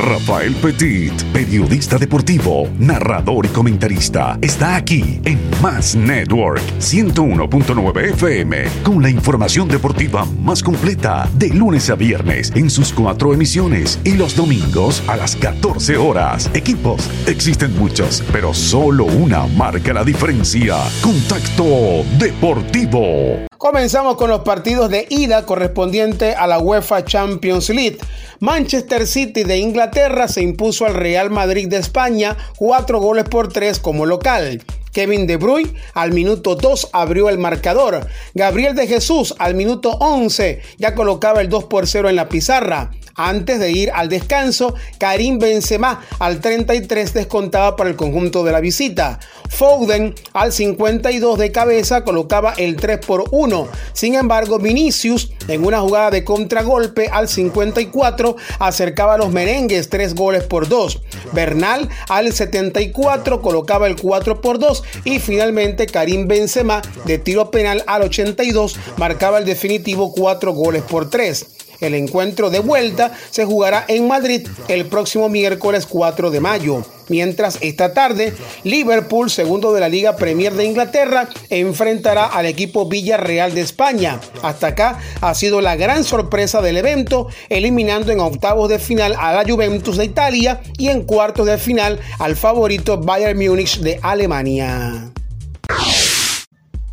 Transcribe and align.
Rafael 0.00 0.54
Petit, 0.54 1.12
periodista 1.30 1.98
deportivo, 1.98 2.68
narrador 2.78 3.44
y 3.44 3.48
comentarista, 3.50 4.38
está 4.40 4.76
aquí 4.76 5.20
en 5.24 5.38
Más 5.60 5.94
Network 5.94 6.62
101.9 6.78 8.12
FM 8.12 8.64
con 8.82 9.02
la 9.02 9.10
información 9.10 9.68
deportiva 9.68 10.24
más 10.24 10.62
completa 10.62 11.28
de 11.34 11.50
lunes 11.50 11.90
a 11.90 11.96
viernes 11.96 12.50
en 12.54 12.70
sus 12.70 12.94
cuatro 12.94 13.34
emisiones 13.34 14.00
y 14.02 14.14
los 14.14 14.34
domingos 14.34 15.02
a 15.06 15.16
las 15.16 15.36
14 15.36 15.98
horas. 15.98 16.50
Equipos, 16.54 17.10
existen 17.26 17.76
muchos, 17.78 18.24
pero 18.32 18.54
solo 18.54 19.04
una 19.04 19.46
marca 19.48 19.92
la 19.92 20.02
diferencia. 20.02 20.76
Contacto 21.02 22.04
Deportivo. 22.18 23.49
Comenzamos 23.60 24.16
con 24.16 24.30
los 24.30 24.40
partidos 24.40 24.88
de 24.88 25.06
ida 25.10 25.44
correspondiente 25.44 26.32
a 26.34 26.46
la 26.46 26.60
UEFA 26.60 27.04
Champions 27.04 27.68
League. 27.68 27.98
Manchester 28.38 29.06
City 29.06 29.44
de 29.44 29.58
Inglaterra 29.58 30.28
se 30.28 30.40
impuso 30.40 30.86
al 30.86 30.94
Real 30.94 31.28
Madrid 31.28 31.68
de 31.68 31.76
España 31.76 32.38
cuatro 32.56 33.00
goles 33.00 33.24
por 33.24 33.52
tres 33.52 33.78
como 33.78 34.06
local. 34.06 34.64
Kevin 34.94 35.26
De 35.26 35.36
Bruyne 35.36 35.74
al 35.92 36.12
minuto 36.12 36.54
2 36.54 36.88
abrió 36.94 37.28
el 37.28 37.36
marcador. 37.36 38.08
Gabriel 38.32 38.74
de 38.74 38.86
Jesús 38.86 39.34
al 39.38 39.54
minuto 39.54 39.90
11 39.90 40.62
ya 40.78 40.94
colocaba 40.94 41.42
el 41.42 41.50
2 41.50 41.64
por 41.64 41.86
0 41.86 42.08
en 42.08 42.16
la 42.16 42.30
pizarra. 42.30 42.92
Antes 43.14 43.58
de 43.58 43.70
ir 43.70 43.90
al 43.92 44.08
descanso, 44.08 44.74
Karim 44.98 45.38
Benzema 45.38 46.02
al 46.18 46.40
33 46.40 47.12
descontaba 47.12 47.76
para 47.76 47.90
el 47.90 47.96
conjunto 47.96 48.44
de 48.44 48.52
la 48.52 48.60
visita. 48.60 49.18
Foden 49.48 50.14
al 50.32 50.52
52 50.52 51.38
de 51.38 51.52
cabeza 51.52 52.04
colocaba 52.04 52.54
el 52.56 52.76
3 52.76 53.04
por 53.04 53.24
1. 53.30 53.68
Sin 53.92 54.14
embargo, 54.14 54.58
Vinicius 54.58 55.32
en 55.48 55.64
una 55.64 55.80
jugada 55.80 56.10
de 56.10 56.24
contragolpe 56.24 57.08
al 57.08 57.28
54 57.28 58.36
acercaba 58.58 59.14
a 59.14 59.18
los 59.18 59.30
merengues 59.30 59.90
3 59.90 60.14
goles 60.14 60.44
por 60.44 60.68
2. 60.68 61.00
Bernal 61.32 61.88
al 62.08 62.32
74 62.32 63.42
colocaba 63.42 63.86
el 63.86 63.96
4 63.96 64.40
por 64.40 64.58
2 64.58 64.82
y 65.04 65.18
finalmente 65.18 65.86
Karim 65.86 66.28
Benzema 66.28 66.82
de 67.04 67.18
tiro 67.18 67.50
penal 67.50 67.82
al 67.86 68.02
82 68.02 68.76
marcaba 68.96 69.38
el 69.38 69.44
definitivo 69.44 70.12
4 70.12 70.52
goles 70.52 70.82
por 70.82 71.10
3. 71.10 71.46
El 71.80 71.94
encuentro 71.94 72.50
de 72.50 72.58
vuelta 72.60 73.12
se 73.30 73.44
jugará 73.44 73.84
en 73.88 74.06
Madrid 74.06 74.46
el 74.68 74.86
próximo 74.86 75.28
miércoles 75.28 75.86
4 75.86 76.30
de 76.30 76.40
mayo. 76.40 76.84
Mientras 77.08 77.58
esta 77.60 77.92
tarde, 77.92 78.32
Liverpool, 78.62 79.30
segundo 79.30 79.72
de 79.72 79.80
la 79.80 79.88
Liga 79.88 80.14
Premier 80.14 80.54
de 80.54 80.64
Inglaterra, 80.64 81.28
enfrentará 81.48 82.26
al 82.26 82.46
equipo 82.46 82.86
Villarreal 82.86 83.52
de 83.52 83.62
España. 83.62 84.20
Hasta 84.42 84.68
acá 84.68 85.00
ha 85.20 85.34
sido 85.34 85.60
la 85.60 85.74
gran 85.74 86.04
sorpresa 86.04 86.62
del 86.62 86.76
evento, 86.76 87.26
eliminando 87.48 88.12
en 88.12 88.20
octavos 88.20 88.68
de 88.68 88.78
final 88.78 89.16
a 89.18 89.32
la 89.32 89.44
Juventus 89.44 89.96
de 89.96 90.04
Italia 90.04 90.60
y 90.78 90.88
en 90.88 91.02
cuartos 91.02 91.46
de 91.46 91.58
final 91.58 91.98
al 92.20 92.36
favorito 92.36 92.98
Bayern 92.98 93.38
Múnich 93.38 93.80
de 93.80 93.98
Alemania. 94.02 95.10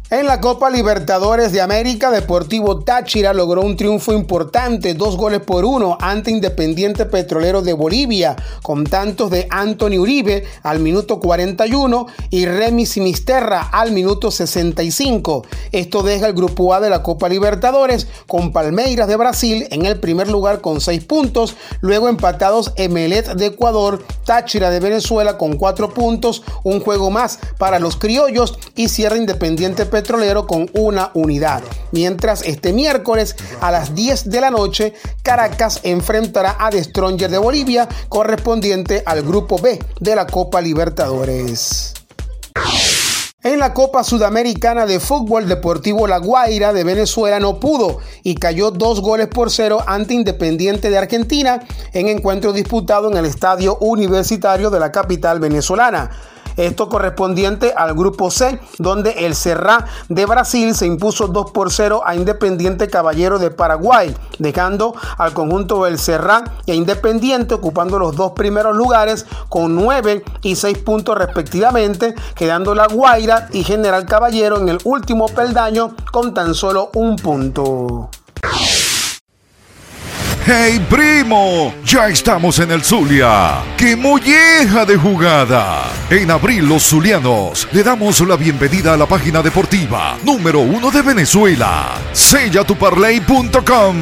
En 0.10 0.26
la 0.26 0.40
Copa 0.40 0.70
Libertadores 0.70 1.52
de 1.52 1.60
América, 1.60 2.10
Deportivo 2.10 2.80
Táchira 2.80 3.34
logró 3.34 3.62
un 3.62 3.76
triunfo 3.76 4.14
importante, 4.14 4.94
dos 4.94 5.18
goles 5.18 5.42
por 5.42 5.66
uno 5.66 5.98
ante 6.00 6.32
Independiente 6.32 7.04
Petrolero 7.06 7.62
de 7.62 7.74
Bolivia, 7.74 8.38
con 8.62 8.86
tantos 8.86 9.30
de 9.30 9.48
Anthony 9.50 10.00
Uribe 10.00 10.46
al 10.64 10.80
minuto 10.80 11.20
41 11.20 12.08
y 12.30 12.46
Remy 12.46 12.86
Sinisterra 12.86 13.68
al 13.70 13.92
minuto 13.92 14.32
65. 14.32 15.46
Esto 15.74 16.04
deja 16.04 16.28
el 16.28 16.34
grupo 16.34 16.74
A 16.74 16.80
de 16.80 16.90
la 16.90 17.04
Copa 17.04 17.28
Libertadores 17.28 18.08
con 18.28 18.54
Palmeiras 18.54 19.10
de 19.10 19.18
Brasil 19.18 19.68
en 19.72 19.86
el 19.86 20.00
primer 20.00 20.30
lugar 20.30 20.62
con 20.62 20.80
seis 20.80 21.04
puntos, 21.04 21.58
luego 21.82 22.08
empatados 22.08 22.72
Emelet 22.78 23.34
de 23.34 23.48
Ecuador, 23.48 24.02
Táchira 24.24 24.70
de 24.70 24.80
Venezuela 24.80 25.38
con 25.38 25.58
cuatro 25.58 25.94
puntos, 25.94 26.44
un 26.64 26.80
juego 26.80 27.12
más 27.12 27.40
para 27.58 27.78
los 27.80 27.98
criollos 27.98 28.58
y 28.74 28.88
cierra 28.88 29.18
Independiente 29.18 29.86
Petrolero 29.86 29.97
Petrolero 29.98 30.46
con 30.46 30.70
una 30.74 31.10
unidad. 31.16 31.64
Mientras 31.92 32.44
este 32.44 32.72
miércoles 32.72 33.36
a 33.62 33.72
las 33.72 33.96
10 33.96 34.30
de 34.30 34.42
la 34.42 34.52
noche, 34.52 34.94
Caracas 35.24 35.80
enfrentará 35.82 36.56
a 36.60 36.70
The 36.70 36.84
Stronger 36.84 37.32
de 37.32 37.40
Bolivia, 37.40 37.90
correspondiente 38.08 39.02
al 39.08 39.24
grupo 39.24 39.58
B 39.58 39.80
de 40.00 40.16
la 40.16 40.28
Copa 40.28 40.62
Libertadores. 40.62 41.96
En 43.42 43.58
la 43.58 43.74
Copa 43.74 44.04
Sudamericana 44.04 44.86
de 44.86 45.00
Fútbol 45.00 45.48
Deportivo 45.48 46.06
La 46.06 46.20
Guaira 46.20 46.74
de 46.74 46.84
Venezuela 46.84 47.40
no 47.40 47.60
pudo 47.60 47.98
y 48.22 48.36
cayó 48.36 48.70
dos 48.70 49.02
goles 49.02 49.30
por 49.30 49.50
cero 49.50 49.84
ante 49.88 50.14
Independiente 50.14 50.92
de 50.92 50.98
Argentina 51.00 51.64
en 51.94 52.08
encuentro 52.08 52.54
disputado 52.54 53.10
en 53.10 53.18
el 53.18 53.26
Estadio 53.26 53.80
Universitario 53.80 54.70
de 54.70 54.80
la 54.80 54.92
capital 54.92 55.40
venezolana. 55.40 56.12
Esto 56.58 56.90
correspondiente 56.90 57.74
al 57.76 57.94
grupo 57.94 58.32
C, 58.32 58.60
donde 58.80 59.12
el 59.26 59.36
Serra 59.36 59.86
de 60.10 60.26
Brasil 60.26 60.76
se 60.76 60.88
impuso 60.88 61.28
2 61.28 61.52
por 61.52 61.72
0 61.72 62.02
a 62.06 62.16
Independiente 62.16 62.90
Caballero 62.90 63.40
de 63.40 63.52
Paraguay, 63.52 64.16
dejando 64.40 64.96
al 65.18 65.34
conjunto 65.34 65.86
del 65.86 66.00
Serra 66.00 66.44
e 66.66 66.76
Independiente 66.76 67.54
ocupando 67.54 68.00
los 68.00 68.16
dos 68.16 68.32
primeros 68.32 68.76
lugares 68.76 69.26
con 69.50 69.76
9 69.76 70.24
y 70.42 70.56
6 70.56 70.80
puntos 70.80 71.18
respectivamente, 71.18 72.16
quedando 72.36 72.74
La 72.74 72.88
Guaira 72.88 73.50
y 73.54 73.64
General 73.64 74.06
Caballero 74.06 74.58
en 74.58 74.70
el 74.70 74.80
último 74.84 75.28
peldaño 75.28 75.96
con 76.12 76.34
tan 76.34 76.56
solo 76.56 76.90
un 76.96 77.16
punto. 77.18 78.10
¡Hey 80.50 80.80
primo! 80.90 81.74
Ya 81.84 82.08
estamos 82.08 82.58
en 82.60 82.72
el 82.72 82.82
Zulia. 82.82 83.56
¡Qué 83.76 83.98
molleja 83.98 84.86
de 84.86 84.96
jugada! 84.96 85.92
En 86.10 86.32
abril 86.32 86.70
los 86.70 86.84
zulianos 86.84 87.68
le 87.74 87.84
damos 87.84 88.22
la 88.22 88.38
bienvenida 88.38 88.94
a 88.94 88.98
la 88.98 89.06
página 89.06 89.42
deportiva 89.42 90.18
número 90.24 90.62
uno 90.62 90.90
de 90.90 91.02
Venezuela. 91.02 91.96
Sellatuparley.com 92.14 93.96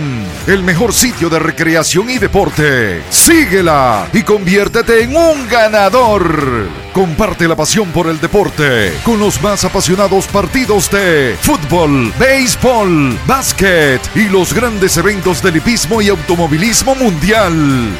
El 0.45 0.61
mejor 0.61 0.93
sitio 0.93 1.29
de 1.29 1.39
recreación 1.39 2.11
y 2.11 2.19
deporte. 2.19 3.01
Síguela 3.09 4.07
y 4.13 4.21
conviértete 4.21 5.01
en 5.01 5.17
un 5.17 5.49
ganador. 5.49 6.84
Comparte 6.95 7.45
la 7.45 7.57
pasión 7.57 7.91
por 7.91 8.07
el 8.07 8.21
deporte 8.21 8.97
con 9.03 9.19
los 9.19 9.41
más 9.41 9.65
apasionados 9.65 10.27
partidos 10.27 10.89
de 10.89 11.35
fútbol, 11.41 12.13
béisbol, 12.17 13.19
básquet 13.27 13.99
y 14.15 14.29
los 14.29 14.53
grandes 14.53 14.95
eventos 14.95 15.43
del 15.43 15.57
hipismo 15.57 16.01
y 16.01 16.07
automovilismo 16.07 16.95
mundial. 16.95 17.53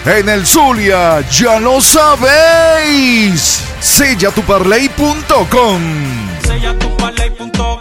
En 0.05 0.29
el 0.29 0.45
Zulia, 0.45 1.19
ya 1.29 1.59
lo 1.59 1.81
sabéis. 1.81 3.65
Sellatuparley.com 3.81 5.81
Sellatuparley.com 6.47 7.74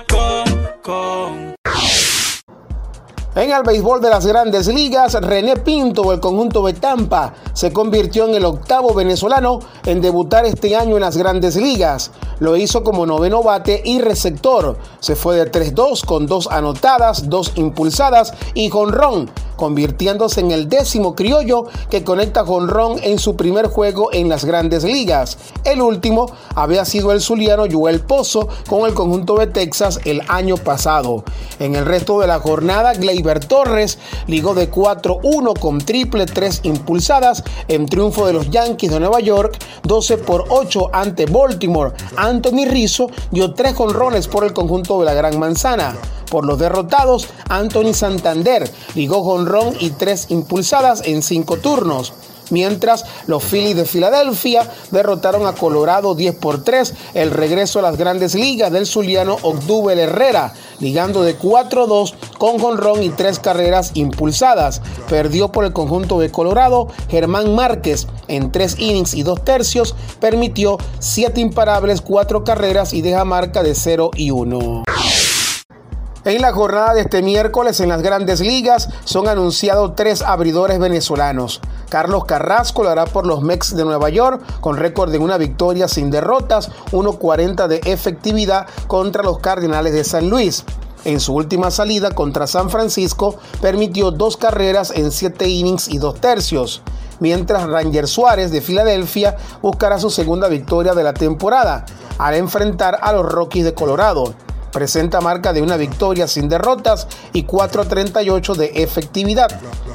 en 3.36 3.50
el 3.50 3.64
béisbol 3.64 4.00
de 4.00 4.10
las 4.10 4.26
grandes 4.26 4.68
ligas, 4.68 5.14
René 5.14 5.56
Pinto 5.56 6.10
del 6.10 6.20
conjunto 6.20 6.64
de 6.64 6.74
Tampa 6.74 7.34
se 7.52 7.72
convirtió 7.72 8.28
en 8.28 8.36
el 8.36 8.44
octavo 8.44 8.94
venezolano 8.94 9.58
en 9.84 10.00
debutar 10.00 10.44
este 10.44 10.76
año 10.76 10.94
en 10.94 11.02
las 11.02 11.16
grandes 11.16 11.56
ligas. 11.56 12.12
Lo 12.38 12.56
hizo 12.56 12.84
como 12.84 13.06
noveno 13.06 13.42
bate 13.42 13.82
y 13.84 14.00
receptor. 14.00 14.78
Se 15.00 15.16
fue 15.16 15.36
de 15.36 15.50
3-2 15.50 16.04
con 16.04 16.26
dos 16.26 16.46
anotadas, 16.48 17.28
dos 17.28 17.52
impulsadas 17.56 18.34
y 18.54 18.68
jonrón, 18.70 19.28
convirtiéndose 19.56 20.40
en 20.40 20.50
el 20.50 20.68
décimo 20.68 21.14
criollo 21.14 21.66
que 21.90 22.04
conecta 22.04 22.44
jonrón 22.44 22.98
en 23.02 23.18
su 23.18 23.36
primer 23.36 23.68
juego 23.68 24.12
en 24.12 24.28
las 24.28 24.44
grandes 24.44 24.84
ligas. 24.84 25.38
El 25.64 25.80
último 25.80 26.30
había 26.54 26.84
sido 26.84 27.12
el 27.12 27.20
zuliano 27.20 27.64
Joel 27.70 28.00
Pozo 28.00 28.48
con 28.68 28.86
el 28.86 28.94
conjunto 28.94 29.36
de 29.36 29.46
Texas 29.46 30.00
el 30.04 30.22
año 30.28 30.56
pasado. 30.56 31.24
En 31.58 31.74
el 31.74 31.86
resto 31.86 32.20
de 32.20 32.26
la 32.26 32.40
jornada, 32.40 32.94
Gleyber 32.94 33.44
Torres 33.44 33.98
ligó 34.26 34.54
de 34.54 34.70
4-1 34.70 35.58
con 35.58 35.78
triple 35.78 36.26
3 36.26 36.60
impulsadas 36.64 37.42
en 37.68 37.86
triunfo 37.86 38.26
de 38.26 38.32
los 38.32 38.50
Yankees 38.50 38.90
de 38.90 39.00
Nueva 39.00 39.20
York, 39.20 39.58
12 39.84 40.18
por 40.18 40.44
8 40.48 40.90
ante 40.92 41.26
Baltimore. 41.26 41.92
Anthony 42.16 42.66
Rizzo 42.66 43.08
dio 43.30 43.54
3 43.54 43.74
jonrones 43.74 44.28
por 44.28 44.44
el 44.44 44.52
conjunto 44.52 44.98
de 44.98 45.06
la 45.06 45.14
Gran 45.14 45.38
Manzana. 45.38 45.94
Por 46.30 46.46
los 46.46 46.58
derrotados, 46.58 47.28
Anthony 47.48 47.94
Santander 47.94 48.70
ligó 48.94 49.22
jonrón 49.22 49.74
y 49.80 49.90
3 49.90 50.26
impulsadas 50.30 51.02
en 51.04 51.22
5 51.22 51.56
turnos 51.58 52.12
mientras 52.50 53.04
los 53.26 53.44
Phillies 53.44 53.76
de 53.76 53.84
Filadelfia 53.84 54.68
derrotaron 54.90 55.46
a 55.46 55.54
Colorado 55.54 56.14
10 56.14 56.36
por 56.36 56.62
3, 56.62 56.94
el 57.14 57.30
regreso 57.30 57.78
a 57.78 57.82
las 57.82 57.96
grandes 57.96 58.34
ligas 58.34 58.72
del 58.72 58.86
zuliano 58.86 59.36
Octubel 59.42 59.98
Herrera, 59.98 60.52
ligando 60.80 61.22
de 61.22 61.38
4-2 61.38 62.14
con 62.38 62.58
jonrón 62.58 63.02
y 63.02 63.10
3 63.10 63.38
carreras 63.38 63.92
impulsadas. 63.94 64.82
Perdió 65.08 65.52
por 65.52 65.64
el 65.64 65.72
conjunto 65.72 66.18
de 66.18 66.30
Colorado 66.30 66.88
Germán 67.08 67.54
Márquez 67.54 68.06
en 68.28 68.50
3 68.50 68.78
innings 68.78 69.14
y 69.14 69.22
2 69.22 69.44
tercios, 69.44 69.94
permitió 70.20 70.78
7 70.98 71.40
imparables, 71.40 72.00
4 72.00 72.44
carreras 72.44 72.92
y 72.92 73.02
deja 73.02 73.24
marca 73.24 73.62
de 73.62 73.74
0 73.74 74.10
y 74.16 74.30
1. 74.30 74.84
En 76.26 76.40
la 76.40 76.54
jornada 76.54 76.94
de 76.94 77.02
este 77.02 77.20
miércoles 77.20 77.80
en 77.80 77.90
las 77.90 78.00
grandes 78.00 78.40
ligas 78.40 78.88
son 79.04 79.28
anunciados 79.28 79.94
tres 79.94 80.22
abridores 80.22 80.78
venezolanos. 80.78 81.60
Carlos 81.90 82.24
Carrasco 82.24 82.82
lo 82.82 82.88
hará 82.88 83.04
por 83.04 83.26
los 83.26 83.42
Mex 83.42 83.76
de 83.76 83.84
Nueva 83.84 84.08
York 84.08 84.42
con 84.62 84.78
récord 84.78 85.12
de 85.12 85.18
una 85.18 85.36
victoria 85.36 85.86
sin 85.86 86.10
derrotas, 86.10 86.70
1.40 86.92 87.68
de 87.68 87.82
efectividad 87.84 88.66
contra 88.86 89.22
los 89.22 89.38
Cardinales 89.40 89.92
de 89.92 90.02
San 90.02 90.30
Luis. 90.30 90.64
En 91.04 91.20
su 91.20 91.34
última 91.34 91.70
salida 91.70 92.12
contra 92.12 92.46
San 92.46 92.70
Francisco 92.70 93.36
permitió 93.60 94.10
dos 94.10 94.38
carreras 94.38 94.92
en 94.96 95.10
siete 95.12 95.46
innings 95.46 95.88
y 95.88 95.98
dos 95.98 96.22
tercios 96.22 96.80
mientras 97.20 97.68
Ranger 97.68 98.08
Suárez 98.08 98.50
de 98.50 98.60
Filadelfia 98.60 99.36
buscará 99.62 99.98
su 99.98 100.10
segunda 100.10 100.48
victoria 100.48 100.94
de 100.94 101.04
la 101.04 101.14
temporada 101.14 101.84
al 102.18 102.34
enfrentar 102.34 102.98
a 103.00 103.12
los 103.12 103.30
Rockies 103.30 103.64
de 103.64 103.74
Colorado 103.74 104.34
presenta 104.74 105.20
marca 105.20 105.52
de 105.52 105.62
una 105.62 105.76
victoria 105.76 106.26
sin 106.26 106.48
derrotas 106.48 107.06
y 107.32 107.46
4.38 107.46 108.56
de 108.56 108.82
efectividad. 108.82 109.48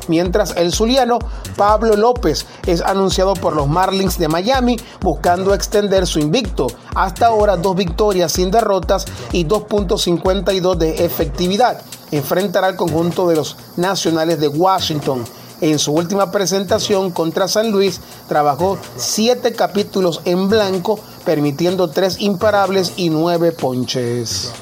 Mientras 0.07 0.55
el 0.55 0.73
zuliano 0.73 1.19
Pablo 1.57 1.95
López 1.97 2.47
es 2.65 2.81
anunciado 2.81 3.33
por 3.33 3.55
los 3.55 3.67
Marlins 3.67 4.17
de 4.17 4.29
Miami 4.29 4.77
buscando 5.01 5.53
extender 5.53 6.07
su 6.07 6.19
invicto. 6.19 6.67
Hasta 6.95 7.27
ahora 7.27 7.57
dos 7.57 7.75
victorias 7.75 8.31
sin 8.31 8.49
derrotas 8.49 9.05
y 9.33 9.45
2.52 9.45 10.77
de 10.77 11.05
efectividad. 11.05 11.81
Enfrentará 12.11 12.67
al 12.67 12.77
conjunto 12.77 13.27
de 13.27 13.35
los 13.35 13.57
Nacionales 13.75 14.39
de 14.39 14.47
Washington. 14.47 15.25
En 15.61 15.77
su 15.77 15.91
última 15.91 16.31
presentación 16.31 17.11
contra 17.11 17.49
San 17.49 17.69
Luis 17.69 17.99
trabajó 18.29 18.77
siete 18.95 19.51
capítulos 19.51 20.21
en 20.23 20.47
blanco, 20.47 20.97
permitiendo 21.25 21.89
tres 21.89 22.21
imparables 22.21 22.93
y 22.95 23.09
nueve 23.09 23.51
ponches. 23.51 24.53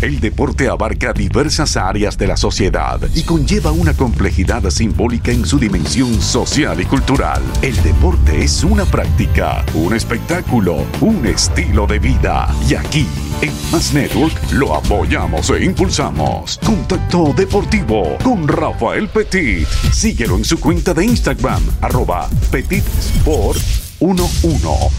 El 0.00 0.18
deporte 0.18 0.66
abarca 0.66 1.12
diversas 1.12 1.76
áreas 1.76 2.16
de 2.16 2.26
la 2.26 2.38
sociedad 2.38 2.98
y 3.14 3.22
conlleva 3.22 3.70
una 3.70 3.92
complejidad 3.92 4.70
simbólica 4.70 5.30
en 5.30 5.44
su 5.44 5.58
dimensión 5.58 6.22
social 6.22 6.80
y 6.80 6.86
cultural. 6.86 7.42
El 7.60 7.76
deporte 7.82 8.42
es 8.42 8.64
una 8.64 8.86
práctica, 8.86 9.62
un 9.74 9.94
espectáculo, 9.94 10.86
un 11.02 11.26
estilo 11.26 11.86
de 11.86 11.98
vida. 11.98 12.48
Y 12.66 12.76
aquí, 12.76 13.06
en 13.42 13.52
Más 13.70 13.92
Network, 13.92 14.34
lo 14.52 14.74
apoyamos 14.74 15.50
e 15.50 15.64
impulsamos. 15.64 16.58
Contacto 16.64 17.34
Deportivo 17.36 18.16
con 18.24 18.48
Rafael 18.48 19.06
Petit. 19.06 19.68
Síguelo 19.92 20.36
en 20.36 20.46
su 20.46 20.58
cuenta 20.58 20.94
de 20.94 21.04
Instagram, 21.04 21.62
arroba 21.82 22.26
Petit 22.50 22.86
Sport 22.98 23.79
11 24.00 24.48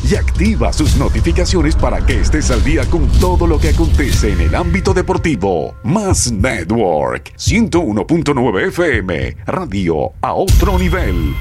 y 0.09 0.15
activa 0.15 0.71
sus 0.71 0.95
notificaciones 0.95 1.75
para 1.75 2.05
que 2.05 2.21
estés 2.21 2.51
al 2.51 2.63
día 2.63 2.85
con 2.85 3.07
todo 3.19 3.47
lo 3.47 3.59
que 3.59 3.69
acontece 3.69 4.31
en 4.31 4.41
el 4.41 4.55
ámbito 4.55 4.93
deportivo. 4.93 5.75
Más 5.83 6.31
Network 6.31 7.33
101.9 7.35 8.67
FM, 8.67 9.37
radio 9.45 10.13
a 10.21 10.33
otro 10.33 10.77
nivel. 10.77 11.33